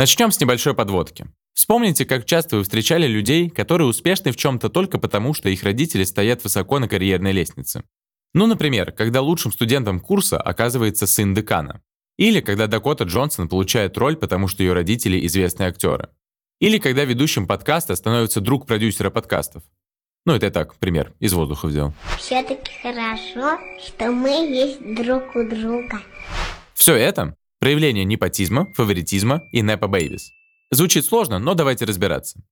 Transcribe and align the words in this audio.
Начнем 0.00 0.32
с 0.32 0.40
небольшой 0.40 0.72
подводки. 0.72 1.26
Вспомните, 1.52 2.06
как 2.06 2.24
часто 2.24 2.56
вы 2.56 2.62
встречали 2.62 3.06
людей, 3.06 3.50
которые 3.50 3.86
успешны 3.86 4.32
в 4.32 4.36
чем-то 4.36 4.70
только 4.70 4.96
потому, 4.96 5.34
что 5.34 5.50
их 5.50 5.62
родители 5.62 6.04
стоят 6.04 6.42
высоко 6.42 6.78
на 6.78 6.88
карьерной 6.88 7.32
лестнице. 7.32 7.84
Ну, 8.32 8.46
например, 8.46 8.92
когда 8.92 9.20
лучшим 9.20 9.52
студентом 9.52 10.00
курса 10.00 10.38
оказывается 10.40 11.06
сын 11.06 11.34
декана. 11.34 11.82
Или 12.16 12.40
когда 12.40 12.66
Дакота 12.66 13.04
Джонсон 13.04 13.50
получает 13.50 13.98
роль, 13.98 14.16
потому 14.16 14.48
что 14.48 14.62
ее 14.62 14.72
родители 14.72 15.26
известные 15.26 15.68
актеры. 15.68 16.08
Или 16.60 16.78
когда 16.78 17.04
ведущим 17.04 17.46
подкаста 17.46 17.94
становится 17.94 18.40
друг 18.40 18.66
продюсера 18.66 19.10
подкастов. 19.10 19.64
Ну, 20.24 20.32
это 20.32 20.46
я 20.46 20.50
так, 20.50 20.76
пример, 20.76 21.12
из 21.20 21.34
воздуха 21.34 21.66
взял. 21.66 21.92
Все-таки 22.16 22.72
хорошо, 22.80 23.58
что 23.86 24.10
мы 24.10 24.30
есть 24.30 24.80
друг 24.94 25.36
у 25.36 25.46
друга. 25.46 26.00
Все 26.72 26.94
это 26.94 27.36
Проявление 27.60 28.06
непотизма, 28.06 28.72
фаворитизма 28.74 29.42
и 29.52 29.60
непо-бейбис. 29.60 30.30
Звучит 30.70 31.04
сложно, 31.04 31.38
но 31.38 31.54
давайте 31.54 31.84
разбираться. 31.84 32.42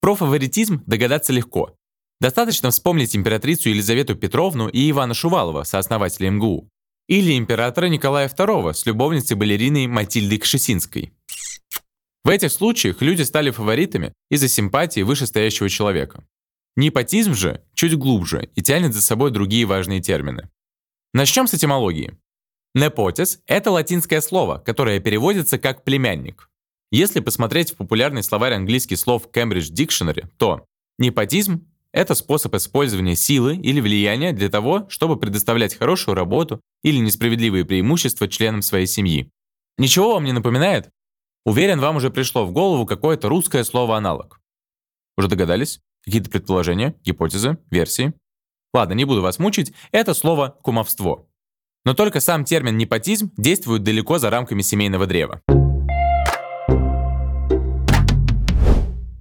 Про 0.00 0.14
фаворитизм 0.14 0.82
догадаться 0.86 1.34
легко. 1.34 1.76
Достаточно 2.18 2.70
вспомнить 2.70 3.14
императрицу 3.14 3.68
Елизавету 3.68 4.14
Петровну 4.16 4.68
и 4.68 4.90
Ивана 4.90 5.12
Шувалова, 5.12 5.64
сооснователя 5.64 6.30
МГУ. 6.30 6.70
Или 7.08 7.36
императора 7.36 7.86
Николая 7.86 8.28
II 8.28 8.72
с 8.72 8.86
любовницей-балериной 8.86 9.86
Матильдой 9.86 10.38
Кшесинской. 10.38 11.12
В 12.24 12.30
этих 12.30 12.50
случаях 12.50 13.02
люди 13.02 13.20
стали 13.20 13.50
фаворитами 13.50 14.14
из-за 14.30 14.48
симпатии 14.48 15.02
вышестоящего 15.02 15.68
человека. 15.68 16.26
Непотизм 16.76 17.34
же 17.34 17.62
чуть 17.74 17.98
глубже 17.98 18.48
и 18.54 18.62
тянет 18.62 18.94
за 18.94 19.02
собой 19.02 19.30
другие 19.30 19.66
важные 19.66 20.00
термины. 20.00 20.48
Начнем 21.12 21.46
с 21.46 21.52
этимологии. 21.52 22.16
Непотис– 22.76 23.40
это 23.46 23.70
латинское 23.70 24.20
слово, 24.20 24.58
которое 24.58 24.98
переводится 24.98 25.58
как 25.58 25.84
«племянник». 25.84 26.50
Если 26.90 27.20
посмотреть 27.20 27.72
в 27.72 27.76
популярный 27.76 28.24
словарь 28.24 28.54
английских 28.54 28.98
слов 28.98 29.28
Cambridge 29.32 29.72
Dictionary, 29.72 30.26
то 30.38 30.66
непотизм– 30.98 31.68
это 31.92 32.16
способ 32.16 32.52
использования 32.56 33.14
силы 33.14 33.54
или 33.54 33.80
влияния 33.80 34.32
для 34.32 34.48
того, 34.48 34.86
чтобы 34.88 35.16
предоставлять 35.16 35.76
хорошую 35.76 36.16
работу 36.16 36.60
или 36.82 36.98
несправедливые 36.98 37.64
преимущества 37.64 38.26
членам 38.26 38.60
своей 38.60 38.86
семьи. 38.86 39.30
Ничего 39.78 40.14
вам 40.14 40.24
не 40.24 40.32
напоминает? 40.32 40.90
Уверен, 41.44 41.78
вам 41.78 41.96
уже 41.96 42.10
пришло 42.10 42.44
в 42.44 42.50
голову 42.52 42.86
какое-то 42.86 43.28
русское 43.28 43.62
слово-аналог. 43.62 44.40
Уже 45.16 45.28
догадались? 45.28 45.78
Какие-то 46.04 46.28
предположения, 46.28 46.96
гипотезы, 47.04 47.58
версии? 47.70 48.14
Ладно, 48.72 48.94
не 48.94 49.04
буду 49.04 49.22
вас 49.22 49.38
мучить, 49.38 49.72
это 49.92 50.12
слово 50.12 50.58
«кумовство». 50.62 51.28
Но 51.84 51.94
только 51.94 52.20
сам 52.20 52.44
термин 52.44 52.78
непотизм 52.78 53.30
действует 53.36 53.82
далеко 53.82 54.18
за 54.18 54.30
рамками 54.30 54.62
семейного 54.62 55.06
древа. 55.06 55.42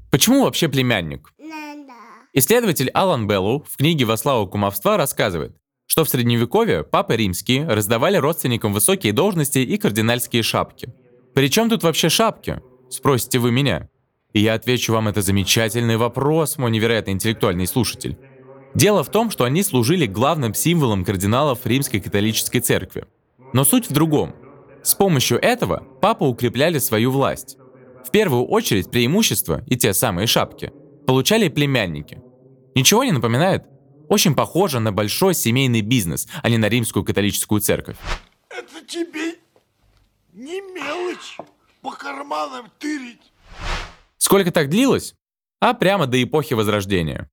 Почему 0.09 0.43
вообще 0.43 0.69
племянник? 0.69 1.33
Исследователь 2.33 2.89
Алан 2.91 3.27
Беллоу 3.27 3.63
в 3.69 3.77
книге 3.77 4.05
«Во 4.05 4.15
славу 4.15 4.47
кумовства» 4.47 4.97
рассказывает, 4.97 5.55
что 5.85 6.03
в 6.03 6.09
Средневековье 6.09 6.83
папы 6.83 7.15
римские 7.15 7.67
раздавали 7.67 8.17
родственникам 8.17 8.73
высокие 8.73 9.13
должности 9.13 9.59
и 9.59 9.77
кардинальские 9.77 10.41
шапки. 10.41 10.93
«При 11.35 11.49
тут 11.49 11.83
вообще 11.83 12.09
шапки?»– 12.09 12.61
спросите 12.89 13.39
вы 13.39 13.51
меня. 13.51 13.89
И 14.33 14.39
я 14.39 14.55
отвечу 14.55 14.93
вам 14.93 15.07
это 15.07 15.21
замечательный 15.21 15.97
вопрос, 15.97 16.57
мой 16.57 16.71
невероятно 16.71 17.11
интеллектуальный 17.11 17.67
слушатель. 17.67 18.17
Дело 18.75 19.03
в 19.03 19.09
том, 19.09 19.29
что 19.29 19.43
они 19.43 19.61
служили 19.63 20.07
главным 20.07 20.53
символом 20.53 21.05
кардиналов 21.05 21.65
Римской 21.65 21.99
католической 21.99 22.59
церкви. 22.59 23.05
Но 23.53 23.63
суть 23.65 23.89
в 23.89 23.93
другом. 23.93 24.35
С 24.81 24.95
помощью 24.95 25.39
этого 25.39 25.83
папы 26.01 26.25
укрепляли 26.25 26.79
свою 26.79 27.11
власть. 27.11 27.57
В 28.03 28.09
первую 28.09 28.45
очередь 28.45 28.89
преимущества, 28.89 29.63
и 29.67 29.77
те 29.77 29.93
самые 29.93 30.27
шапки, 30.27 30.73
получали 31.05 31.49
племянники. 31.49 32.21
Ничего 32.75 33.03
не 33.03 33.11
напоминает? 33.11 33.65
Очень 34.09 34.35
похоже 34.35 34.79
на 34.79 34.91
большой 34.91 35.35
семейный 35.35 35.81
бизнес, 35.81 36.27
а 36.41 36.49
не 36.49 36.57
на 36.57 36.67
римскую 36.67 37.05
католическую 37.05 37.61
церковь. 37.61 37.97
Это 38.49 38.85
тебе 38.85 39.35
не 40.33 40.61
мелочь 40.61 41.37
по 41.81 41.91
карманам 41.91 42.71
тырить. 42.79 43.31
Сколько 44.17 44.51
так 44.51 44.69
длилось? 44.69 45.15
А 45.61 45.73
прямо 45.73 46.07
до 46.07 46.21
эпохи 46.21 46.53
Возрождения. 46.55 47.29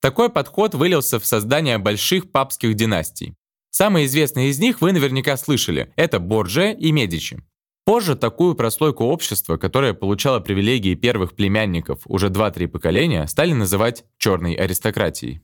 Такой 0.00 0.30
подход 0.30 0.74
вылился 0.74 1.18
в 1.18 1.26
создание 1.26 1.78
больших 1.78 2.30
папских 2.30 2.74
династий. 2.74 3.34
Самые 3.70 4.06
известные 4.06 4.50
из 4.50 4.58
них 4.58 4.80
вы 4.80 4.92
наверняка 4.92 5.36
слышали– 5.36 5.92
это 5.96 6.18
Борджия 6.18 6.72
и 6.72 6.92
Медичи. 6.92 7.42
Позже 7.84 8.16
такую 8.16 8.54
прослойку 8.54 9.04
общества, 9.04 9.58
которая 9.58 9.94
получала 9.94 10.40
привилегии 10.40 10.94
первых 10.94 11.36
племянников 11.36 12.00
уже 12.06 12.28
2-3 12.28 12.66
поколения, 12.66 13.26
стали 13.26 13.52
называть 13.52 14.04
черной 14.18 14.54
аристократией. 14.54 15.42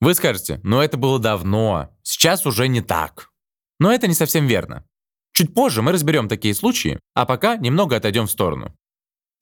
Вы 0.00 0.14
скажете, 0.14 0.60
но 0.64 0.82
это 0.82 0.96
было 0.96 1.18
давно, 1.18 1.96
сейчас 2.02 2.44
уже 2.44 2.68
не 2.68 2.82
так. 2.82 3.30
Но 3.78 3.92
это 3.92 4.06
не 4.06 4.14
совсем 4.14 4.46
верно. 4.46 4.84
Чуть 5.32 5.54
позже 5.54 5.80
мы 5.80 5.92
разберем 5.92 6.28
такие 6.28 6.54
случаи, 6.54 6.98
а 7.14 7.24
пока 7.24 7.56
немного 7.56 7.96
отойдем 7.96 8.26
в 8.26 8.30
сторону. 8.30 8.76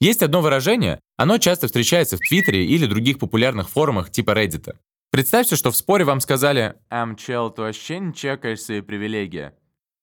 Есть 0.00 0.22
одно 0.22 0.40
выражение, 0.40 0.98
оно 1.18 1.36
часто 1.36 1.66
встречается 1.66 2.16
в 2.16 2.20
Твиттере 2.20 2.64
или 2.64 2.86
других 2.86 3.18
популярных 3.18 3.68
форумах 3.68 4.10
типа 4.10 4.30
Reddit. 4.30 4.74
Представьте, 5.10 5.56
что 5.56 5.70
в 5.70 5.76
споре 5.76 6.04
вам 6.04 6.20
сказали 6.20 6.74
«Ам, 6.88 7.16
чел, 7.16 7.50
ты 7.50 7.62
вообще 7.62 7.98
не 7.98 8.14
чекаешь 8.14 8.60
свои 8.60 8.80
привилегии». 8.80 9.52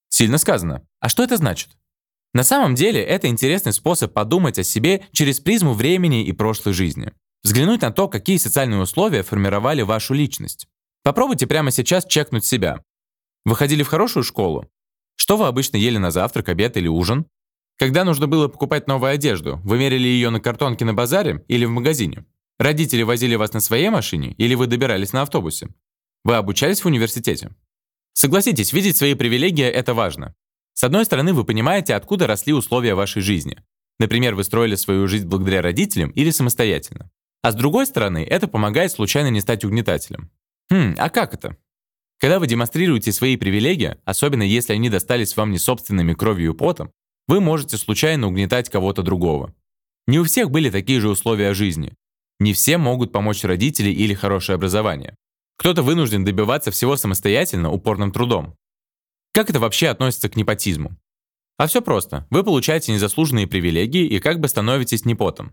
Сильно 0.09 0.37
сказано. 0.37 0.85
А 0.99 1.09
что 1.09 1.23
это 1.23 1.37
значит? 1.37 1.69
На 2.33 2.43
самом 2.43 2.75
деле, 2.75 3.01
это 3.01 3.27
интересный 3.27 3.73
способ 3.73 4.13
подумать 4.13 4.59
о 4.59 4.63
себе 4.63 5.07
через 5.11 5.39
призму 5.39 5.73
времени 5.73 6.23
и 6.25 6.31
прошлой 6.31 6.73
жизни. 6.73 7.13
Взглянуть 7.43 7.81
на 7.81 7.91
то, 7.91 8.07
какие 8.07 8.37
социальные 8.37 8.81
условия 8.81 9.23
формировали 9.23 9.81
вашу 9.81 10.13
личность. 10.13 10.67
Попробуйте 11.03 11.47
прямо 11.47 11.71
сейчас 11.71 12.05
чекнуть 12.05 12.45
себя. 12.45 12.83
Вы 13.45 13.55
ходили 13.55 13.81
в 13.81 13.87
хорошую 13.87 14.23
школу? 14.23 14.69
Что 15.15 15.37
вы 15.37 15.47
обычно 15.47 15.77
ели 15.77 15.97
на 15.97 16.11
завтрак, 16.11 16.49
обед 16.49 16.77
или 16.77 16.87
ужин? 16.87 17.25
Когда 17.77 18.03
нужно 18.03 18.27
было 18.27 18.47
покупать 18.47 18.87
новую 18.87 19.11
одежду, 19.11 19.59
вы 19.63 19.77
мерили 19.77 20.07
ее 20.07 20.31
на 20.31 20.39
картонке 20.39 20.83
на 20.83 20.93
базаре 20.95 21.45
или 21.47 21.65
в 21.65 21.69
магазине? 21.69 22.25
Родители 22.57 23.03
возили 23.03 23.35
вас 23.35 23.53
на 23.53 23.59
своей 23.59 23.89
машине 23.89 24.33
или 24.33 24.55
вы 24.55 24.65
добирались 24.65 25.13
на 25.13 25.21
автобусе? 25.21 25.69
Вы 26.23 26.35
обучались 26.35 26.81
в 26.81 26.87
университете? 26.87 27.51
Согласитесь, 28.13 28.73
видеть 28.73 28.97
свои 28.97 29.13
привилегии– 29.13 29.65
это 29.65 29.93
важно. 29.93 30.33
С 30.73 30.83
одной 30.83 31.05
стороны, 31.05 31.33
вы 31.33 31.43
понимаете, 31.43 31.93
откуда 31.93 32.25
росли 32.25 32.51
условия 32.51 32.95
вашей 32.95 33.21
жизни. 33.21 33.61
Например, 33.99 34.33
вы 34.33 34.43
строили 34.43 34.73
свою 34.73 35.07
жизнь 35.07 35.27
благодаря 35.27 35.61
родителям 35.61 36.09
или 36.11 36.31
самостоятельно. 36.31 37.11
А 37.43 37.51
с 37.51 37.55
другой 37.55 37.85
стороны, 37.85 38.23
это 38.23 38.47
помогает 38.47 38.91
случайно 38.91 39.27
не 39.27 39.41
стать 39.41 39.63
угнетателем. 39.63 40.31
Хм, 40.71 40.95
а 40.97 41.09
как 41.09 41.35
это? 41.35 41.57
Когда 42.19 42.39
вы 42.39 42.47
демонстрируете 42.47 43.11
свои 43.11 43.37
привилегии, 43.37 43.97
особенно 44.03 44.41
если 44.41 44.73
они 44.73 44.89
достались 44.89 45.37
вам 45.37 45.51
не 45.51 45.59
собственными 45.59 46.13
кровью 46.15 46.53
и 46.53 46.57
потом, 46.57 46.91
вы 47.27 47.41
можете 47.41 47.77
случайно 47.77 48.27
угнетать 48.27 48.69
кого-то 48.69 49.03
другого. 49.03 49.53
Не 50.07 50.19
у 50.19 50.23
всех 50.23 50.49
были 50.49 50.69
такие 50.69 51.01
же 51.01 51.09
условия 51.09 51.53
жизни. 51.53 51.93
Не 52.39 52.53
все 52.53 52.77
могут 52.77 53.11
помочь 53.11 53.43
родители 53.43 53.89
или 53.89 54.13
хорошее 54.13 54.55
образование. 54.55 55.15
Кто-то 55.57 55.81
вынужден 55.81 56.23
добиваться 56.23 56.71
всего 56.71 56.95
самостоятельно, 56.95 57.71
упорным 57.71 58.11
трудом. 58.11 58.55
Как 59.33 59.49
это 59.49 59.59
вообще 59.59 59.87
относится 59.87 60.29
к 60.29 60.35
непотизму? 60.35 60.91
А 61.57 61.67
все 61.67 61.81
просто. 61.81 62.27
Вы 62.29 62.43
получаете 62.43 62.93
незаслуженные 62.93 63.47
привилегии 63.47 64.05
и 64.05 64.19
как 64.19 64.39
бы 64.39 64.47
становитесь 64.47 65.05
непотом. 65.05 65.51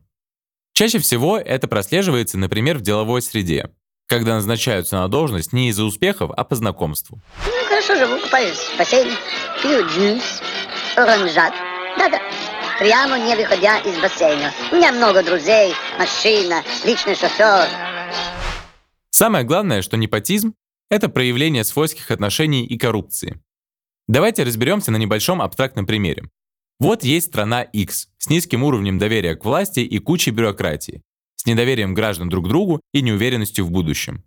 Чаще 0.75 0.99
всего 0.99 1.38
это 1.38 1.67
прослеживается, 1.67 2.37
например, 2.37 2.79
в 2.79 2.82
деловой 2.82 3.23
среде, 3.23 3.70
когда 4.06 4.35
назначаются 4.35 4.97
на 4.97 5.09
должность 5.09 5.53
не 5.53 5.70
из-за 5.70 5.85
успехов, 5.85 6.31
а 6.37 6.44
по 6.44 6.55
знакомству. 6.56 7.20
Ну, 7.47 7.69
хорошо 7.69 7.97
живу, 7.97 8.20
купаюсь 8.20 8.59
в 8.59 8.79
бассейне, 8.79 9.17
пью 9.62 9.87
джинс, 9.87 10.43
оранжат. 10.96 11.52
Да-да, 11.99 12.20
прямо 12.79 13.19
не 13.19 13.37
выходя 13.37 13.79
из 13.79 14.00
бассейна. 14.00 14.52
У 14.73 14.76
меня 14.76 14.93
много 14.93 15.23
друзей, 15.23 15.75
машина, 15.99 16.62
личный 16.85 17.14
шофер. 17.14 17.69
Самое 19.11 19.44
главное, 19.44 19.82
что 19.82 19.96
непотизм– 19.96 20.55
это 20.91 21.08
проявление 21.08 21.64
свойских 21.64 22.11
отношений 22.11 22.64
и 22.64 22.76
коррупции. 22.76 23.41
Давайте 24.08 24.43
разберемся 24.43 24.91
на 24.91 24.96
небольшом 24.96 25.41
абстрактном 25.41 25.87
примере. 25.87 26.29
Вот 26.81 27.05
есть 27.05 27.29
страна 27.29 27.62
X 27.62 28.08
с 28.19 28.29
низким 28.29 28.64
уровнем 28.64 28.99
доверия 28.99 29.37
к 29.37 29.44
власти 29.44 29.81
и 29.81 29.99
кучей 29.99 30.32
бюрократии, 30.32 31.02
с 31.37 31.46
недоверием 31.46 31.94
граждан 31.94 32.29
друг 32.29 32.46
к 32.46 32.49
другу 32.49 32.81
и 32.93 33.00
неуверенностью 33.00 33.64
в 33.64 33.70
будущем. 33.70 34.25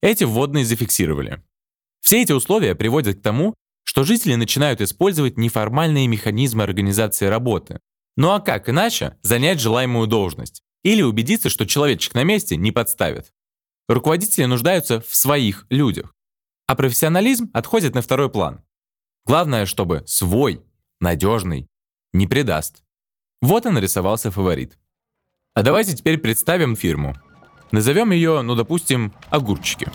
Эти 0.00 0.24
вводные 0.24 0.64
зафиксировали. 0.64 1.42
Все 2.00 2.22
эти 2.22 2.32
условия 2.32 2.74
приводят 2.76 3.18
к 3.18 3.22
тому, 3.22 3.54
что 3.88 4.04
жители 4.04 4.34
начинают 4.34 4.82
использовать 4.82 5.38
неформальные 5.38 6.08
механизмы 6.08 6.62
организации 6.62 7.24
работы. 7.24 7.80
Ну 8.18 8.32
а 8.32 8.38
как 8.38 8.68
иначе 8.68 9.16
занять 9.22 9.60
желаемую 9.60 10.06
должность? 10.06 10.62
Или 10.84 11.00
убедиться, 11.00 11.48
что 11.48 11.64
человечек 11.64 12.12
на 12.12 12.22
месте 12.22 12.56
не 12.58 12.70
подставит? 12.70 13.32
Руководители 13.88 14.44
нуждаются 14.44 15.00
в 15.00 15.16
своих 15.16 15.64
людях. 15.70 16.14
А 16.66 16.74
профессионализм 16.74 17.48
отходит 17.54 17.94
на 17.94 18.02
второй 18.02 18.28
план. 18.28 18.62
Главное, 19.24 19.64
чтобы 19.64 20.04
свой, 20.06 20.62
надежный, 21.00 21.66
не 22.12 22.26
предаст. 22.26 22.82
Вот 23.40 23.64
и 23.64 23.70
нарисовался 23.70 24.30
фаворит. 24.30 24.78
А 25.54 25.62
давайте 25.62 25.96
теперь 25.96 26.18
представим 26.18 26.76
фирму. 26.76 27.14
Назовем 27.70 28.10
ее, 28.10 28.42
ну 28.42 28.54
допустим, 28.54 29.14
«Огурчики». 29.30 29.90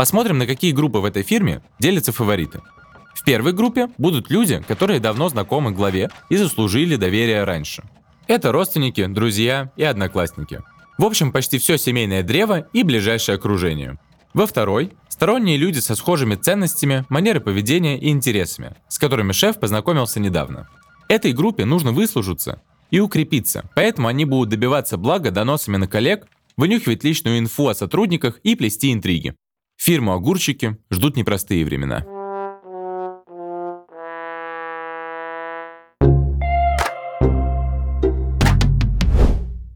Посмотрим, 0.00 0.38
на 0.38 0.46
какие 0.46 0.72
группы 0.72 0.96
в 0.96 1.04
этой 1.04 1.22
фирме 1.22 1.60
делятся 1.78 2.10
фавориты. 2.10 2.62
В 3.14 3.22
первой 3.22 3.52
группе 3.52 3.90
будут 3.98 4.30
люди, 4.30 4.64
которые 4.66 4.98
давно 4.98 5.28
знакомы 5.28 5.72
главе 5.72 6.08
и 6.30 6.38
заслужили 6.38 6.96
доверие 6.96 7.44
раньше. 7.44 7.82
Это 8.26 8.50
родственники, 8.50 9.04
друзья 9.04 9.72
и 9.76 9.82
одноклассники. 9.82 10.62
В 10.96 11.04
общем, 11.04 11.32
почти 11.32 11.58
все 11.58 11.76
семейное 11.76 12.22
древо 12.22 12.66
и 12.72 12.82
ближайшее 12.82 13.36
окружение. 13.36 13.98
Во 14.32 14.46
второй– 14.46 14.94
сторонние 15.10 15.58
люди 15.58 15.80
со 15.80 15.94
схожими 15.94 16.34
ценностями, 16.34 17.04
манерой 17.10 17.42
поведения 17.42 17.98
и 17.98 18.08
интересами, 18.08 18.76
с 18.88 18.98
которыми 18.98 19.32
шеф 19.32 19.60
познакомился 19.60 20.18
недавно. 20.18 20.66
Этой 21.10 21.34
группе 21.34 21.66
нужно 21.66 21.92
выслужиться 21.92 22.62
и 22.90 23.00
укрепиться, 23.00 23.68
поэтому 23.74 24.08
они 24.08 24.24
будут 24.24 24.48
добиваться 24.48 24.96
блага 24.96 25.30
доносами 25.30 25.76
на 25.76 25.88
коллег, 25.88 26.26
вынюхивать 26.56 27.04
личную 27.04 27.38
инфу 27.38 27.68
о 27.68 27.74
сотрудниках 27.74 28.38
и 28.44 28.56
плести 28.56 28.94
интриги. 28.94 29.34
Фирму 29.82 30.12
«Огурчики» 30.12 30.76
ждут 30.90 31.16
непростые 31.16 31.64
времена. 31.64 32.04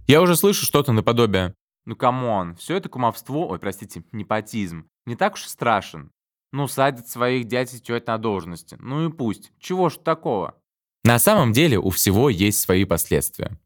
Я 0.07 0.21
уже 0.21 0.37
слышу 0.37 0.67
что-то 0.67 0.93
наподобие 0.93 1.55
«Ну 1.87 1.97
come 1.97 2.30
on, 2.30 2.55
все 2.57 2.77
это 2.77 2.91
кумовство, 2.91 3.49
ой, 3.49 3.59
простите, 3.59 4.05
непотизм, 4.13 4.87
не 5.07 5.17
так 5.17 5.35
уж 5.35 5.47
и 5.47 5.49
страшен. 5.49 6.11
Ну, 6.53 6.69
садят 6.69 7.09
своих 7.09 7.47
дядь 7.47 7.73
и 7.73 7.81
теть 7.81 8.07
на 8.07 8.19
должности. 8.19 8.77
Ну 8.81 9.09
и 9.09 9.11
пусть. 9.11 9.53
Чего 9.59 9.89
ж 9.89 9.97
такого?» 9.97 10.55
На 11.03 11.19
самом 11.19 11.55
деле 11.55 11.79
у 11.79 11.89
всего 11.89 12.29
есть 12.29 12.61
свои 12.61 12.85
последствия. 12.85 13.59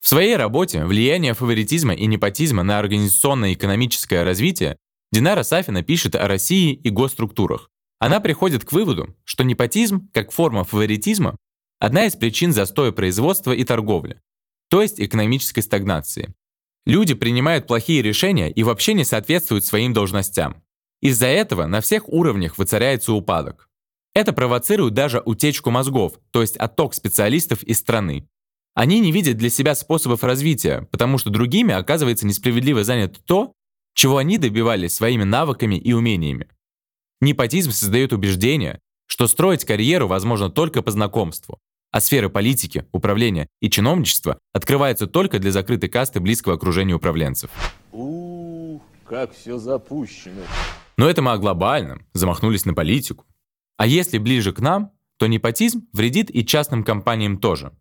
В 0.00 0.08
своей 0.08 0.34
работе 0.34 0.84
«Влияние 0.84 1.34
фаворитизма 1.34 1.94
и 1.94 2.06
непотизма 2.06 2.64
на 2.64 2.80
организационное 2.80 3.50
и 3.50 3.54
экономическое 3.54 4.24
развитие» 4.24 4.78
Динара 5.12 5.42
Сафина 5.42 5.82
пишет 5.82 6.14
о 6.14 6.28
России 6.28 6.72
и 6.72 6.90
госструктурах. 6.90 7.70
Она 7.98 8.20
приходит 8.20 8.64
к 8.64 8.72
выводу, 8.72 9.16
что 9.24 9.44
непотизм, 9.44 10.08
как 10.12 10.32
форма 10.32 10.64
фаворитизма, 10.64 11.36
одна 11.78 12.06
из 12.06 12.14
причин 12.14 12.52
застоя 12.52 12.92
производства 12.92 13.52
и 13.52 13.64
торговли, 13.64 14.20
то 14.68 14.82
есть 14.82 15.00
экономической 15.00 15.62
стагнации. 15.62 16.34
Люди 16.84 17.14
принимают 17.14 17.66
плохие 17.66 18.02
решения 18.02 18.50
и 18.50 18.62
вообще 18.62 18.94
не 18.94 19.04
соответствуют 19.04 19.64
своим 19.64 19.92
должностям. 19.92 20.62
Из-за 21.00 21.26
этого 21.26 21.66
на 21.66 21.80
всех 21.80 22.08
уровнях 22.08 22.58
воцаряется 22.58 23.12
упадок. 23.12 23.68
Это 24.14 24.32
провоцирует 24.32 24.94
даже 24.94 25.20
утечку 25.24 25.70
мозгов, 25.70 26.14
то 26.30 26.40
есть 26.40 26.56
отток 26.56 26.94
специалистов 26.94 27.62
из 27.62 27.78
страны. 27.78 28.28
Они 28.74 29.00
не 29.00 29.10
видят 29.10 29.36
для 29.36 29.50
себя 29.50 29.74
способов 29.74 30.22
развития, 30.22 30.86
потому 30.90 31.18
что 31.18 31.30
другими 31.30 31.74
оказывается 31.74 32.26
несправедливо 32.26 32.84
занято 32.84 33.20
то, 33.24 33.52
чего 33.96 34.18
они 34.18 34.36
добивались 34.36 34.94
своими 34.94 35.24
навыками 35.24 35.74
и 35.74 35.92
умениями. 35.94 36.48
Непотизм 37.22 37.70
создает 37.70 38.12
убеждение, 38.12 38.78
что 39.06 39.26
строить 39.26 39.64
карьеру 39.64 40.06
возможно 40.06 40.50
только 40.50 40.82
по 40.82 40.90
знакомству, 40.90 41.58
а 41.90 42.00
сферы 42.00 42.28
политики, 42.28 42.86
управления 42.92 43.48
и 43.60 43.70
чиновничества 43.70 44.38
открываются 44.52 45.06
только 45.06 45.38
для 45.38 45.50
закрытой 45.50 45.88
касты 45.88 46.20
близкого 46.20 46.56
окружения 46.56 46.92
управленцев. 46.92 47.50
Ух, 47.90 48.82
как 49.08 49.34
все 49.34 49.56
запущено. 49.56 50.42
Но 50.98 51.08
это 51.08 51.22
мы 51.22 51.32
о 51.32 51.38
глобальном, 51.38 52.06
замахнулись 52.12 52.66
на 52.66 52.74
политику. 52.74 53.24
А 53.78 53.86
если 53.86 54.18
ближе 54.18 54.52
к 54.52 54.60
нам, 54.60 54.92
то 55.16 55.26
непотизм 55.26 55.88
вредит 55.94 56.30
и 56.30 56.44
частным 56.44 56.84
компаниям 56.84 57.38
тоже. 57.38 57.72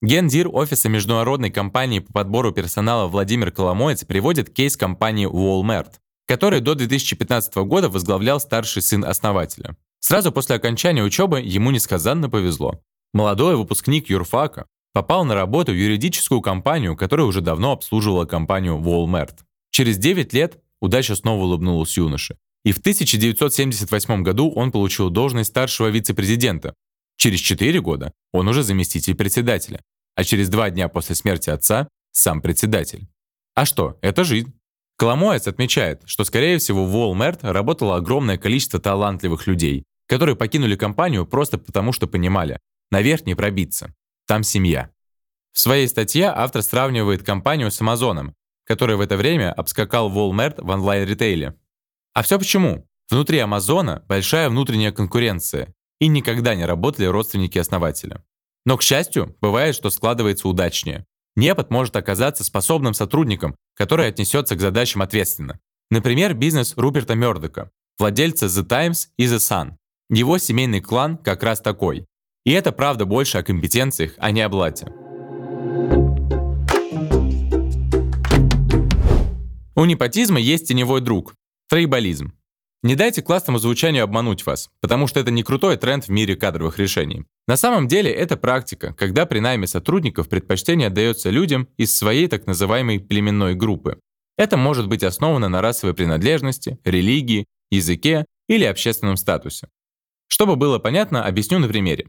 Гендир 0.00 0.48
офиса 0.52 0.88
международной 0.88 1.50
компании 1.50 1.98
по 1.98 2.12
подбору 2.12 2.52
персонала 2.52 3.08
Владимир 3.08 3.50
Коломоец 3.50 4.04
приводит 4.04 4.48
кейс 4.48 4.76
компании 4.76 5.28
Walmart, 5.28 5.94
который 6.24 6.60
до 6.60 6.76
2015 6.76 7.56
года 7.56 7.88
возглавлял 7.88 8.38
старший 8.38 8.80
сын 8.80 9.04
основателя. 9.04 9.76
Сразу 9.98 10.30
после 10.30 10.54
окончания 10.54 11.02
учебы 11.02 11.40
ему 11.40 11.72
несказанно 11.72 12.30
повезло. 12.30 12.80
Молодой 13.12 13.56
выпускник 13.56 14.08
юрфака 14.08 14.66
попал 14.92 15.24
на 15.24 15.34
работу 15.34 15.72
в 15.72 15.76
юридическую 15.76 16.42
компанию, 16.42 16.96
которая 16.96 17.26
уже 17.26 17.40
давно 17.40 17.72
обслуживала 17.72 18.24
компанию 18.24 18.78
Walmart. 18.78 19.38
Через 19.72 19.98
9 19.98 20.32
лет 20.32 20.62
удача 20.80 21.16
снова 21.16 21.42
улыбнулась 21.42 21.96
юноше. 21.96 22.36
И 22.64 22.70
в 22.70 22.78
1978 22.78 24.22
году 24.22 24.52
он 24.52 24.70
получил 24.70 25.10
должность 25.10 25.50
старшего 25.50 25.88
вице-президента. 25.88 26.74
Через 27.18 27.40
4 27.40 27.78
года 27.82 28.14
он 28.32 28.48
уже 28.48 28.62
заместитель 28.62 29.14
председателя. 29.14 29.82
А 30.14 30.24
через 30.24 30.48
два 30.48 30.70
дня 30.70 30.88
после 30.88 31.14
смерти 31.14 31.50
отца– 31.50 31.86
сам 32.12 32.40
председатель. 32.40 33.06
А 33.54 33.66
что, 33.66 33.98
это 34.00 34.24
жизнь. 34.24 34.54
Коломоец 34.96 35.46
отмечает, 35.46 36.02
что, 36.06 36.24
скорее 36.24 36.56
всего, 36.56 36.86
в 36.86 36.96
Walmart 36.96 37.40
работало 37.42 37.96
огромное 37.96 38.38
количество 38.38 38.80
талантливых 38.80 39.46
людей, 39.46 39.84
которые 40.06 40.34
покинули 40.34 40.74
компанию 40.74 41.26
просто 41.26 41.58
потому, 41.58 41.92
что 41.92 42.06
понимали, 42.08 42.58
Наверх 42.90 43.26
не 43.26 43.34
пробиться. 43.34 43.94
Там 44.26 44.42
семья. 44.42 44.90
В 45.52 45.58
своей 45.58 45.88
статье 45.88 46.32
автор 46.34 46.62
сравнивает 46.62 47.22
компанию 47.22 47.70
с 47.70 47.80
Амазоном, 47.80 48.34
который 48.64 48.96
в 48.96 49.00
это 49.00 49.16
время 49.16 49.52
обскакал 49.52 50.10
Walmart 50.10 50.62
в 50.62 50.68
онлайн-ритейле. 50.68 51.54
А 52.14 52.22
все 52.22 52.38
почему? 52.38 52.88
Внутри 53.10 53.38
Амазона 53.38 54.04
большая 54.08 54.48
внутренняя 54.48 54.92
конкуренция, 54.92 55.74
и 56.00 56.08
никогда 56.08 56.54
не 56.54 56.64
работали 56.64 57.06
родственники 57.06 57.58
основателя. 57.58 58.24
Но, 58.64 58.76
к 58.76 58.82
счастью, 58.82 59.36
бывает, 59.40 59.74
что 59.74 59.90
складывается 59.90 60.48
удачнее. 60.48 61.06
Непод 61.36 61.70
может 61.70 61.96
оказаться 61.96 62.44
способным 62.44 62.94
сотрудником, 62.94 63.56
который 63.74 64.08
отнесется 64.08 64.56
к 64.56 64.60
задачам 64.60 65.02
ответственно. 65.02 65.58
Например, 65.90 66.34
бизнес 66.34 66.74
Руперта 66.76 67.14
Мёрдока, 67.14 67.70
владельца 67.98 68.46
The 68.46 68.64
Times 68.64 69.08
и 69.16 69.24
The 69.26 69.38
Sun. 69.38 69.76
Его 70.10 70.38
семейный 70.38 70.80
клан 70.80 71.16
как 71.16 71.42
раз 71.42 71.60
такой. 71.60 72.06
И 72.44 72.52
это 72.52 72.72
правда 72.72 73.04
больше 73.04 73.38
о 73.38 73.42
компетенциях, 73.42 74.14
а 74.18 74.30
не 74.30 74.40
о 74.40 74.48
блате. 74.48 74.92
У 79.76 79.84
непотизма 79.84 80.40
есть 80.40 80.68
теневой 80.68 81.00
друг– 81.00 81.34
трейболизм. 81.68 82.32
Не 82.84 82.94
дайте 82.94 83.22
классному 83.22 83.58
звучанию 83.58 84.04
обмануть 84.04 84.46
вас, 84.46 84.70
потому 84.80 85.08
что 85.08 85.18
это 85.18 85.32
не 85.32 85.42
крутой 85.42 85.76
тренд 85.76 86.06
в 86.06 86.10
мире 86.10 86.36
кадровых 86.36 86.78
решений. 86.78 87.24
На 87.48 87.56
самом 87.56 87.88
деле 87.88 88.12
это 88.12 88.36
практика, 88.36 88.94
когда 88.94 89.26
при 89.26 89.40
найме 89.40 89.66
сотрудников 89.66 90.28
предпочтение 90.28 90.86
отдается 90.86 91.30
людям 91.30 91.68
из 91.76 91.96
своей 91.96 92.28
так 92.28 92.46
называемой 92.46 93.00
племенной 93.00 93.56
группы. 93.56 93.98
Это 94.36 94.56
может 94.56 94.86
быть 94.86 95.02
основано 95.02 95.48
на 95.48 95.60
расовой 95.60 95.94
принадлежности, 95.94 96.78
религии, 96.84 97.46
языке 97.70 98.26
или 98.48 98.64
общественном 98.64 99.16
статусе. 99.16 99.68
Чтобы 100.28 100.54
было 100.54 100.78
понятно, 100.78 101.24
объясню 101.24 101.58
на 101.58 101.66
примере. 101.66 102.08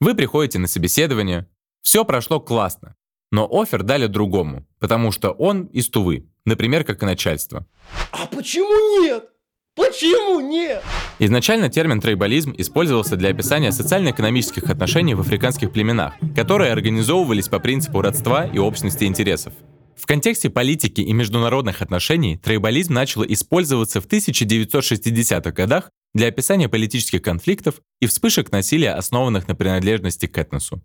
Вы 0.00 0.14
приходите 0.14 0.58
на 0.58 0.66
собеседование, 0.66 1.46
все 1.82 2.06
прошло 2.06 2.40
классно, 2.40 2.96
но 3.30 3.46
офер 3.50 3.82
дали 3.82 4.06
другому, 4.06 4.66
потому 4.78 5.12
что 5.12 5.30
он 5.32 5.66
из 5.66 5.90
Тувы, 5.90 6.26
например, 6.46 6.84
как 6.84 7.02
и 7.02 7.06
начальство. 7.06 7.66
А 8.12 8.26
почему 8.26 9.02
нет? 9.02 9.28
Почему 9.76 10.40
нет? 10.40 10.82
Изначально 11.18 11.68
термин 11.68 12.00
трейбализм 12.00 12.54
использовался 12.56 13.16
для 13.16 13.28
описания 13.28 13.72
социально-экономических 13.72 14.70
отношений 14.70 15.14
в 15.14 15.20
африканских 15.20 15.70
племенах, 15.70 16.14
которые 16.34 16.72
организовывались 16.72 17.48
по 17.48 17.58
принципу 17.58 18.00
родства 18.00 18.46
и 18.46 18.58
общности 18.58 19.04
интересов. 19.04 19.52
В 19.94 20.06
контексте 20.06 20.50
политики 20.50 21.00
и 21.02 21.12
международных 21.12 21.82
отношений 21.82 22.38
трейбализм 22.38 22.94
начал 22.94 23.24
использоваться 23.24 24.00
в 24.00 24.06
1960-х 24.06 25.50
годах 25.52 25.90
для 26.14 26.28
описания 26.28 26.68
политических 26.68 27.20
конфликтов 27.22 27.80
и 28.00 28.06
вспышек 28.06 28.50
насилия, 28.52 28.92
основанных 28.92 29.46
на 29.48 29.54
принадлежности 29.54 30.26
к 30.26 30.38
этносу. 30.38 30.82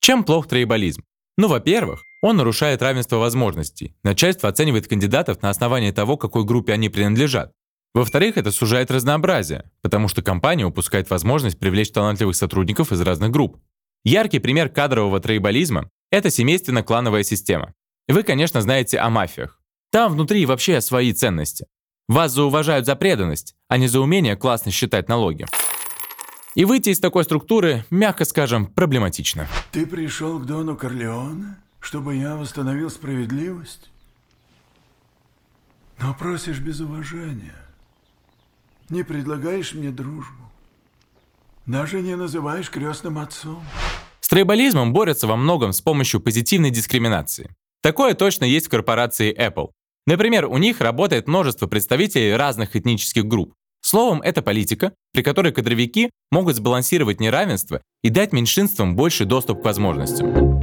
Чем 0.00 0.24
плох 0.24 0.48
трейбализм? 0.48 1.02
Ну, 1.38 1.48
во-первых, 1.48 2.02
он 2.22 2.36
нарушает 2.36 2.82
равенство 2.82 3.16
возможностей. 3.16 3.94
Начальство 4.02 4.48
оценивает 4.48 4.86
кандидатов 4.86 5.42
на 5.42 5.50
основании 5.50 5.90
того, 5.90 6.16
какой 6.16 6.44
группе 6.44 6.72
они 6.72 6.88
принадлежат. 6.88 7.52
Во-вторых, 7.94 8.38
это 8.38 8.50
сужает 8.52 8.90
разнообразие, 8.90 9.70
потому 9.82 10.08
что 10.08 10.22
компания 10.22 10.64
упускает 10.64 11.10
возможность 11.10 11.58
привлечь 11.58 11.90
талантливых 11.90 12.34
сотрудников 12.34 12.90
из 12.90 13.00
разных 13.02 13.30
групп. 13.30 13.58
Яркий 14.04 14.38
пример 14.38 14.70
кадрового 14.70 15.20
троеболизма– 15.20 15.90
это 16.10 16.30
семейственно-клановая 16.30 17.22
система. 17.22 17.74
Вы, 18.08 18.22
конечно, 18.22 18.62
знаете 18.62 18.98
о 18.98 19.10
мафиях. 19.10 19.60
Там 19.90 20.12
внутри 20.12 20.46
вообще 20.46 20.80
свои 20.80 21.12
ценности. 21.12 21.66
Вас 22.08 22.32
зауважают 22.32 22.86
за 22.86 22.96
преданность, 22.96 23.54
а 23.68 23.76
не 23.76 23.88
за 23.88 24.00
умение 24.00 24.36
классно 24.36 24.72
считать 24.72 25.08
налоги. 25.08 25.46
И 26.54 26.64
выйти 26.64 26.90
из 26.90 26.98
такой 26.98 27.24
структуры, 27.24 27.84
мягко 27.90 28.24
скажем, 28.24 28.66
проблематично. 28.66 29.46
Ты 29.70 29.86
пришел 29.86 30.38
к 30.38 30.46
Дону 30.46 30.76
Корлеоне, 30.76 31.56
чтобы 31.78 32.16
я 32.16 32.36
восстановил 32.36 32.90
справедливость? 32.90 33.90
Но 35.98 36.14
просишь 36.14 36.58
без 36.58 36.80
уважения. 36.80 37.54
Не 38.92 39.04
предлагаешь 39.04 39.72
мне 39.72 39.90
дружбу. 39.90 40.52
Даже 41.64 42.02
не 42.02 42.14
называешь 42.14 42.68
крестным 42.68 43.16
отцом. 43.16 43.64
С 44.20 44.28
трейболизмом 44.28 44.92
борются 44.92 45.26
во 45.26 45.36
многом 45.36 45.72
с 45.72 45.80
помощью 45.80 46.20
позитивной 46.20 46.68
дискриминации. 46.68 47.48
Такое 47.80 48.12
точно 48.12 48.44
есть 48.44 48.66
в 48.66 48.68
корпорации 48.68 49.34
Apple. 49.34 49.70
Например, 50.06 50.44
у 50.44 50.58
них 50.58 50.82
работает 50.82 51.26
множество 51.26 51.66
представителей 51.66 52.36
разных 52.36 52.76
этнических 52.76 53.24
групп. 53.24 53.54
Словом, 53.80 54.20
это 54.20 54.42
политика, 54.42 54.92
при 55.14 55.22
которой 55.22 55.54
кадровики 55.54 56.10
могут 56.30 56.56
сбалансировать 56.56 57.18
неравенство 57.18 57.80
и 58.02 58.10
дать 58.10 58.34
меньшинствам 58.34 58.94
больше 58.94 59.24
доступ 59.24 59.62
к 59.62 59.64
возможностям. 59.64 60.60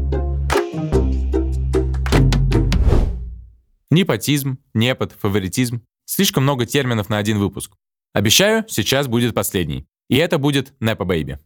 Непотизм, 3.89 4.59
непот, 4.75 5.15
фаворитизм. 5.19 5.81
Слишком 6.05 6.43
много 6.43 6.67
терминов 6.67 7.09
на 7.09 7.17
один 7.17 7.39
выпуск. 7.39 7.71
Обещаю, 8.13 8.65
сейчас 8.67 9.07
будет 9.07 9.35
последний. 9.35 9.85
И 10.09 10.17
это 10.17 10.37
будет 10.37 10.73
Nepo 10.79 11.05
Baby. 11.05 11.37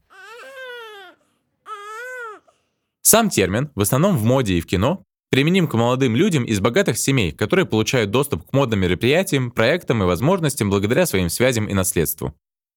Сам 3.01 3.29
термин, 3.29 3.69
в 3.75 3.81
основном 3.81 4.17
в 4.17 4.23
моде 4.23 4.55
и 4.55 4.61
в 4.61 4.65
кино, 4.65 5.03
применим 5.29 5.67
к 5.67 5.73
молодым 5.73 6.15
людям 6.15 6.45
из 6.45 6.59
богатых 6.59 6.97
семей, 6.97 7.31
которые 7.31 7.65
получают 7.65 8.11
доступ 8.11 8.47
к 8.47 8.53
модным 8.53 8.79
мероприятиям, 8.79 9.51
проектам 9.51 10.01
и 10.01 10.05
возможностям 10.05 10.69
благодаря 10.69 11.05
своим 11.05 11.29
связям 11.29 11.65
и 11.65 11.73
наследству. 11.73 12.33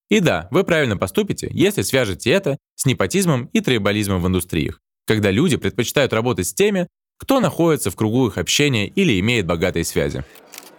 И 0.08 0.20
да, 0.20 0.48
вы 0.50 0.64
правильно 0.64 0.96
поступите, 0.96 1.48
если 1.52 1.82
свяжете 1.82 2.30
это 2.30 2.58
с 2.74 2.86
непотизмом 2.86 3.50
и 3.52 3.60
трибализмом 3.60 4.20
в 4.20 4.26
индустриях, 4.26 4.80
когда 5.06 5.30
люди 5.30 5.56
предпочитают 5.56 6.12
работать 6.12 6.46
с 6.46 6.54
теми, 6.54 6.88
кто 7.18 7.40
находится 7.40 7.90
в 7.90 7.96
кругу 7.96 8.26
их 8.28 8.38
общения 8.38 8.88
или 8.88 9.18
имеет 9.20 9.46
богатые 9.46 9.84
связи. 9.84 10.24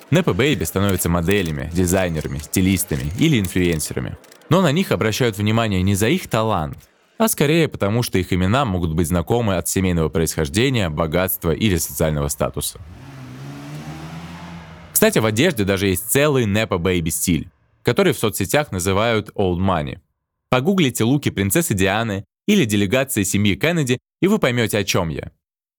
Nepo 0.10 0.34
Baby 0.34 0.66
становятся 0.66 1.10
моделями, 1.10 1.70
дизайнерами, 1.74 2.38
стилистами 2.38 3.12
или 3.20 3.40
инфлюенсерами. 3.40 4.18
Но 4.50 4.62
на 4.62 4.72
них 4.72 4.94
обращают 4.94 5.38
внимание 5.38 5.82
не 5.82 5.96
за 5.96 6.08
их 6.08 6.30
талант, 6.30 6.78
а 7.18 7.28
скорее 7.28 7.68
потому, 7.68 8.04
что 8.04 8.18
их 8.18 8.32
имена 8.32 8.64
могут 8.64 8.94
быть 8.94 9.08
знакомы 9.08 9.58
от 9.58 9.68
семейного 9.68 10.08
происхождения, 10.08 10.90
богатства 10.90 11.52
или 11.52 11.76
социального 11.76 12.30
статуса. 12.30 12.80
Кстати, 14.94 15.20
в 15.20 15.26
одежде 15.26 15.66
даже 15.66 15.88
есть 15.88 16.10
целый 16.10 16.46
Nepo 16.46 16.80
Baby 16.80 17.10
стиль, 17.10 17.50
который 17.84 18.14
в 18.14 18.18
соцсетях 18.18 18.72
называют 18.72 19.30
Old 19.36 19.58
Money. 19.58 20.00
Погуглите 20.50 21.04
луки 21.04 21.32
принцессы 21.32 21.74
Дианы 21.74 22.24
или 22.48 22.64
делегации 22.64 23.24
семьи 23.24 23.56
Кеннеди, 23.56 24.00
и 24.22 24.28
вы 24.28 24.40
поймете, 24.40 24.78
о 24.78 24.86
чем 24.86 25.10
я. 25.10 25.32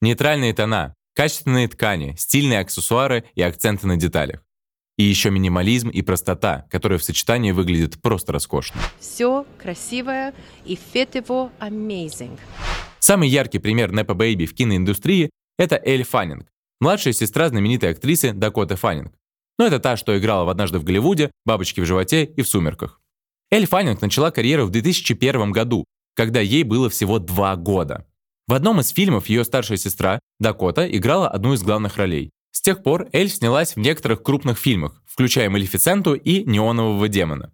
Нейтральные 0.03 0.53
тона, 0.53 0.95
качественные 1.19 1.67
ткани, 1.67 2.15
стильные 2.17 2.61
аксессуары 2.61 3.25
и 3.35 3.43
акценты 3.43 3.89
на 3.89 3.97
деталях. 3.97 4.45
И 4.97 5.03
еще 5.03 5.31
минимализм 5.31 5.89
и 5.89 6.01
простота, 6.01 6.69
которые 6.71 7.01
в 7.01 7.03
сочетании 7.03 7.51
выглядят 7.51 8.01
просто 8.01 8.33
роскошно. 8.33 8.81
Все 9.01 9.45
красивое 9.61 10.33
и 10.65 10.75
fit 10.77 11.17
его 11.17 11.51
amazing. 11.59 12.39
Самый 13.01 13.29
яркий 13.29 13.59
пример 13.59 13.91
Nepo 13.91 14.15
Baby 14.15 14.47
в 14.47 14.55
киноиндустрии– 14.55 15.31
это 15.59 15.75
Эль 15.85 16.05
Фаннинг, 16.05 16.47
младшая 16.81 17.13
сестра 17.13 17.49
знаменитой 17.49 17.91
актрисы 17.91 18.33
Дакоты 18.33 18.77
Фаннинг. 18.77 19.13
Но 19.59 19.67
это 19.67 19.81
та, 19.81 19.97
что 19.97 20.17
играла 20.17 20.45
в 20.45 20.51
«Однажды 20.51 20.79
в 20.79 20.85
Голливуде», 20.85 21.33
«Бабочки 21.45 21.81
в 21.81 21.85
животе» 21.85 22.27
и 22.27 22.43
«В 22.43 22.49
сумерках». 22.49 23.01
Эль 23.51 23.67
Фаннинг 23.67 24.01
начала 24.01 24.31
карьеру 24.31 24.67
в 24.67 24.71
2001 24.71 25.51
году, 25.51 25.85
когда 26.15 26.39
ей 26.39 26.63
было 26.63 26.89
всего 26.89 27.19
два 27.19 27.57
года. 27.57 28.07
В 28.49 28.55
одном 28.55 28.81
из 28.81 28.89
фильмов 28.89 29.29
ее 29.29 29.45
старшая 29.45 29.77
сестра, 29.77 30.21
Дакота, 30.41 30.91
играла 30.91 31.29
одну 31.29 31.53
из 31.53 31.63
главных 31.63 31.99
ролей. 31.99 32.31
С 32.51 32.63
тех 32.63 32.83
пор 32.83 33.07
Эль 33.13 33.29
снялась 33.29 33.77
в 33.77 33.79
некоторых 33.79 34.23
крупных 34.23 34.59
фильмах, 34.59 35.03
включая 35.07 35.51
«Малефиценту» 35.51 36.15
и 36.15 36.45
«Неонового 36.45 37.09
демона». 37.09 37.53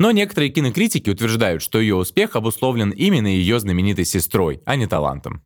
Но 0.00 0.10
некоторые 0.10 0.50
кинокритики 0.50 1.08
утверждают, 1.10 1.62
что 1.62 1.78
ее 1.80 1.94
успех 1.94 2.34
обусловлен 2.34 2.90
именно 2.90 3.28
ее 3.28 3.60
знаменитой 3.60 4.04
сестрой, 4.04 4.60
а 4.66 4.74
не 4.74 4.88
талантом. 4.88 5.44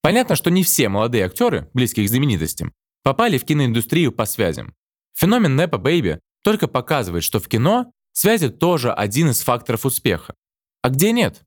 Понятно, 0.00 0.34
что 0.34 0.50
не 0.50 0.62
все 0.62 0.88
молодые 0.88 1.26
актеры, 1.26 1.68
близкие 1.74 2.06
к 2.06 2.08
знаменитостям, 2.08 2.72
попали 3.02 3.36
в 3.36 3.44
киноиндустрию 3.44 4.12
по 4.12 4.24
связям. 4.24 4.74
Феномен 5.14 5.56
Непа 5.56 5.76
Бэйби 5.76 6.20
только 6.42 6.68
показывает, 6.68 7.22
что 7.22 7.38
в 7.38 7.48
кино 7.48 7.92
связи 8.12 8.48
тоже 8.48 8.92
один 8.92 9.28
из 9.28 9.42
факторов 9.42 9.84
успеха. 9.84 10.34
А 10.80 10.88
где 10.88 11.12
нет? 11.12 11.42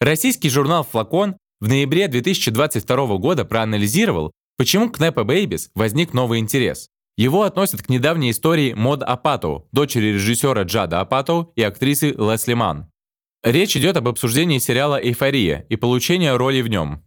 Российский 0.00 0.50
журнал 0.50 0.82
«Флакон» 0.82 1.36
в 1.60 1.68
ноябре 1.68 2.08
2022 2.08 3.16
года 3.18 3.44
проанализировал, 3.44 4.32
Почему 4.60 4.90
к 4.90 5.00
Nepo 5.00 5.24
Babies 5.24 5.70
возник 5.74 6.12
новый 6.12 6.38
интерес? 6.38 6.90
Его 7.16 7.44
относят 7.44 7.80
к 7.80 7.88
недавней 7.88 8.30
истории 8.30 8.74
Мод 8.74 9.02
Апатоу, 9.02 9.66
дочери 9.72 10.12
режиссера 10.12 10.64
Джада 10.64 11.00
Апатоу 11.00 11.50
и 11.56 11.62
актрисы 11.62 12.10
Лесли 12.10 12.52
Ман. 12.52 12.90
Речь 13.42 13.74
идет 13.78 13.96
об 13.96 14.06
обсуждении 14.06 14.58
сериала 14.58 15.02
«Эйфория» 15.02 15.64
и 15.70 15.76
получении 15.76 16.28
роли 16.28 16.60
в 16.60 16.68
нем. 16.68 17.02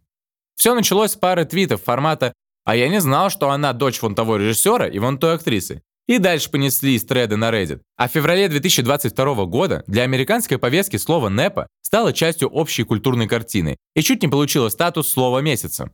Все 0.56 0.74
началось 0.74 1.12
с 1.12 1.16
пары 1.16 1.44
твитов 1.44 1.80
формата 1.80 2.32
«А 2.64 2.74
я 2.74 2.88
не 2.88 3.00
знал, 3.00 3.30
что 3.30 3.50
она 3.50 3.72
дочь 3.72 4.02
вон 4.02 4.16
того 4.16 4.36
режиссера 4.36 4.88
и 4.88 4.98
вон 4.98 5.18
той 5.18 5.34
актрисы». 5.34 5.80
И 6.06 6.18
дальше 6.18 6.50
понеслись 6.50 7.04
треды 7.04 7.36
на 7.36 7.50
Reddit. 7.50 7.80
А 7.96 8.08
в 8.08 8.12
феврале 8.12 8.48
2022 8.48 9.46
года 9.46 9.82
для 9.86 10.02
американской 10.02 10.58
повестки 10.58 10.96
слово 10.96 11.30
«непо» 11.30 11.66
стало 11.80 12.12
частью 12.12 12.48
общей 12.48 12.82
культурной 12.82 13.26
картины 13.26 13.76
и 13.94 14.02
чуть 14.02 14.22
не 14.22 14.28
получило 14.28 14.68
статус 14.68 15.08
слова 15.08 15.40
месяца. 15.40 15.90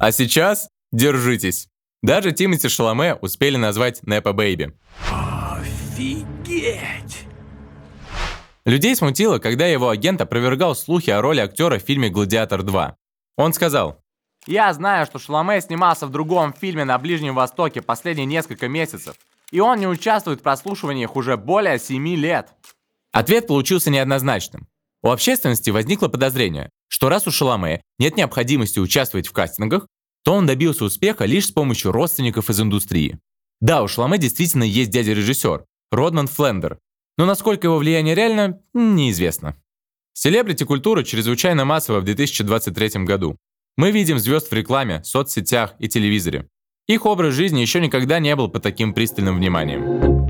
А 0.00 0.12
сейчас 0.12 0.68
держитесь. 0.92 1.68
Даже 2.02 2.32
Тимати 2.32 2.68
Шаломе 2.68 3.14
успели 3.16 3.56
назвать 3.56 4.00
Непа 4.04 4.32
Бэйби. 4.32 4.72
Офигеть! 5.10 6.78
Людей 8.64 8.94
смутило, 8.94 9.38
когда 9.38 9.66
его 9.66 9.88
агент 9.88 10.20
опровергал 10.20 10.76
слухи 10.76 11.10
о 11.10 11.20
роли 11.20 11.40
актера 11.40 11.78
в 11.78 11.82
фильме 11.82 12.10
«Гладиатор 12.10 12.60
2». 12.60 12.94
Он 13.36 13.52
сказал, 13.52 14.02
«Я 14.48 14.72
знаю, 14.72 15.04
что 15.04 15.18
Шаломе 15.18 15.60
снимался 15.60 16.06
в 16.06 16.10
другом 16.10 16.54
фильме 16.54 16.86
на 16.86 16.96
Ближнем 16.96 17.34
Востоке 17.34 17.82
последние 17.82 18.24
несколько 18.24 18.66
месяцев, 18.66 19.14
и 19.50 19.60
он 19.60 19.78
не 19.78 19.86
участвует 19.86 20.40
в 20.40 20.42
прослушиваниях 20.42 21.16
уже 21.16 21.36
более 21.36 21.78
7 21.78 22.16
лет». 22.16 22.54
Ответ 23.12 23.46
получился 23.46 23.90
неоднозначным. 23.90 24.66
У 25.02 25.10
общественности 25.10 25.68
возникло 25.68 26.08
подозрение, 26.08 26.70
что 26.88 27.10
раз 27.10 27.26
у 27.26 27.30
Шаломе 27.30 27.82
нет 27.98 28.16
необходимости 28.16 28.78
участвовать 28.78 29.26
в 29.26 29.32
кастингах, 29.32 29.86
то 30.24 30.32
он 30.32 30.46
добился 30.46 30.86
успеха 30.86 31.26
лишь 31.26 31.48
с 31.48 31.52
помощью 31.52 31.92
родственников 31.92 32.48
из 32.48 32.58
индустрии. 32.58 33.18
Да, 33.60 33.82
у 33.82 33.88
Шаломе 33.88 34.16
действительно 34.16 34.64
есть 34.64 34.88
дядя-режиссер, 34.88 35.66
Родман 35.92 36.26
Флендер, 36.26 36.78
но 37.18 37.26
насколько 37.26 37.66
его 37.66 37.76
влияние 37.76 38.14
реально, 38.14 38.62
неизвестно. 38.72 39.56
Селебрити-культура 40.14 41.02
чрезвычайно 41.02 41.66
массовая 41.66 42.00
в 42.00 42.04
2023 42.04 43.04
году. 43.04 43.36
Мы 43.78 43.92
видим 43.92 44.18
звезд 44.18 44.50
в 44.50 44.52
рекламе, 44.52 45.04
соцсетях 45.04 45.76
и 45.78 45.86
телевизоре. 45.86 46.48
Их 46.88 47.06
образ 47.06 47.34
жизни 47.34 47.60
еще 47.60 47.80
никогда 47.80 48.18
не 48.18 48.34
был 48.34 48.48
под 48.48 48.64
таким 48.64 48.92
пристальным 48.92 49.36
вниманием. 49.36 50.26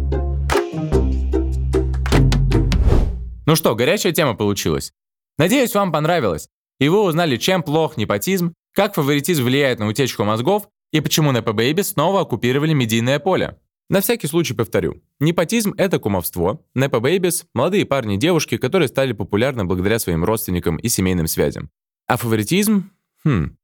Ну 3.46 3.56
что, 3.56 3.74
горячая 3.74 4.12
тема 4.12 4.34
получилась. 4.34 4.92
Надеюсь, 5.38 5.74
вам 5.74 5.92
понравилось, 5.92 6.50
и 6.78 6.90
вы 6.90 7.02
узнали, 7.02 7.38
чем 7.38 7.62
плох 7.62 7.96
непотизм, 7.96 8.52
как 8.74 8.94
фаворитизм 8.96 9.44
влияет 9.44 9.78
на 9.78 9.88
утечку 9.88 10.24
мозгов 10.24 10.68
и 10.92 11.00
почему 11.00 11.32
Nepo 11.32 11.54
Baby 11.54 11.82
снова 11.84 12.20
оккупировали 12.20 12.74
медийное 12.74 13.18
поле. 13.18 13.56
На 13.88 14.02
всякий 14.02 14.26
случай 14.26 14.52
повторю. 14.52 15.00
Непотизм— 15.20 15.72
это 15.78 15.98
кумовство. 15.98 16.60
Nepo 16.76 17.00
Babies— 17.00 17.46
молодые 17.54 17.86
парни 17.86 18.16
и 18.16 18.18
девушки, 18.18 18.58
которые 18.58 18.88
стали 18.88 19.14
популярны 19.14 19.64
благодаря 19.64 19.98
своим 19.98 20.22
родственникам 20.22 20.76
и 20.76 20.90
семейным 20.90 21.26
связям. 21.26 21.70
А 22.06 22.18
фаворитизм? 22.18 22.90
Хм. 23.24 23.56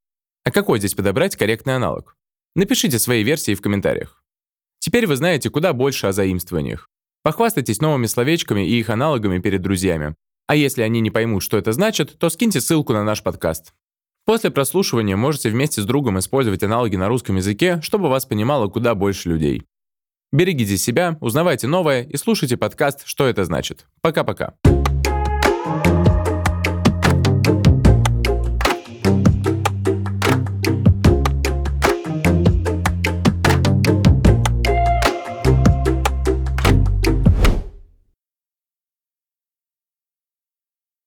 А 0.43 0.51
какой 0.51 0.79
здесь 0.79 0.93
подобрать 0.93 1.35
корректный 1.35 1.75
аналог? 1.75 2.15
Напишите 2.55 2.99
свои 2.99 3.23
версии 3.23 3.55
в 3.55 3.61
комментариях. 3.61 4.23
Теперь 4.79 5.07
вы 5.07 5.15
знаете 5.15 5.49
куда 5.49 5.73
больше 5.73 6.07
о 6.07 6.11
заимствованиях. 6.11 6.89
Похвастайтесь 7.23 7.81
новыми 7.81 8.05
словечками 8.05 8.67
и 8.67 8.79
их 8.79 8.89
аналогами 8.89 9.39
перед 9.39 9.61
друзьями. 9.61 10.15
А 10.47 10.55
если 10.55 10.83
они 10.83 11.01
не 11.01 11.09
поймут, 11.09 11.41
что 11.41 11.57
это 11.57 11.71
значит, 11.71 12.19
то 12.19 12.29
скиньте 12.29 12.61
ссылку 12.61 12.93
на 12.93 13.03
наш 13.03 13.23
подкаст. 13.23 13.73
После 14.25 14.51
прослушивания 14.51 15.15
можете 15.15 15.49
вместе 15.49 15.81
с 15.81 15.85
другом 15.85 16.19
использовать 16.19 16.63
аналоги 16.63 16.95
на 16.95 17.07
русском 17.07 17.35
языке, 17.35 17.79
чтобы 17.81 18.09
вас 18.09 18.25
понимало 18.25 18.67
куда 18.67 18.95
больше 18.95 19.29
людей. 19.29 19.63
Берегите 20.31 20.77
себя, 20.77 21.17
узнавайте 21.21 21.67
новое 21.67 22.03
и 22.03 22.17
слушайте 22.17 22.57
подкаст 22.57 23.03
«Что 23.05 23.27
это 23.27 23.45
значит». 23.45 23.87
Пока-пока. 24.01 24.55